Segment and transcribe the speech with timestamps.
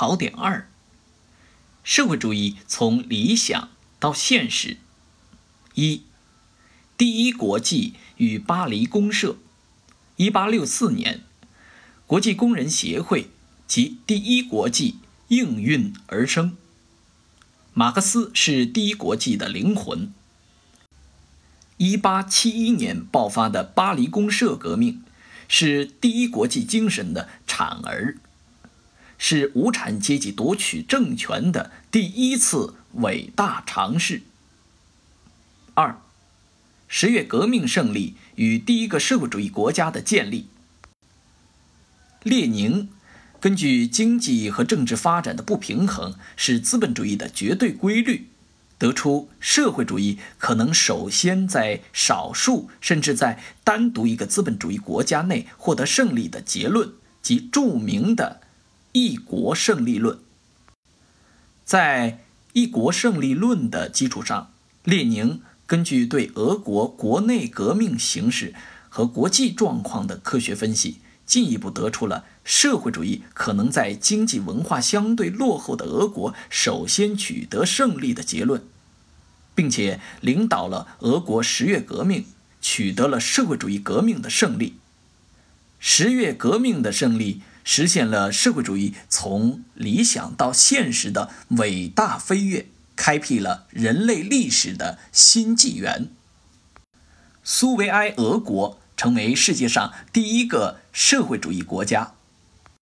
[0.00, 0.66] 考点二：
[1.84, 4.78] 社会主义从理想到现实。
[5.74, 6.04] 一、
[6.96, 9.36] 第一国际与巴黎公社。
[10.16, 11.20] 一八六四年，
[12.06, 13.28] 国际工人协会
[13.66, 14.96] 及第一国际
[15.28, 16.56] 应运而生。
[17.74, 20.14] 马克思是第一国际的灵魂。
[21.76, 25.02] 一八七一年爆发的巴黎公社革命，
[25.46, 28.16] 是第一国际精神的产儿，
[29.22, 34.22] 是无产阶级夺取政权的第一次伟大尝试。
[35.74, 36.00] 二，
[36.88, 40.48] 十月革命胜利与第一个社会主义国家的建立。
[42.22, 42.88] 列宁
[43.38, 48.26] 根据经济和政治发展的不平衡是资本主义的绝对规律。
[48.78, 58.40] 得出社会主义可能首先在少数甚至在单独一个资本主义国家内获得胜利的结论，即著名的
[58.92, 60.18] “一国胜利论”。
[61.64, 64.50] 在“一国胜利论”的基础上，
[64.84, 68.54] 列宁根据对俄国国内革命形势
[68.88, 78.62] 和国际状况的科学分析，进一步得出了社会主义可能在经济文化相对落后的俄国首先取得胜利的结论。
[79.52, 82.24] 并且领导了俄国十月革命，
[82.62, 84.76] 取得了社会主义革命的胜利。
[85.82, 96.10] 十月革命的胜利实现了社会主义从理想到现实的伟大飞跃，开辟了人类历史的新纪元。
[97.42, 102.12] 苏维埃俄国成为世界上第一个社会主义国家。